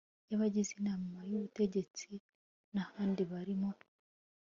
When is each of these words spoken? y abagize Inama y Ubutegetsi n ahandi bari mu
y 0.29 0.33
abagize 0.35 0.71
Inama 0.81 1.17
y 1.29 1.33
Ubutegetsi 1.37 2.07
n 2.73 2.75
ahandi 2.83 3.21
bari 3.31 3.53
mu 3.61 3.71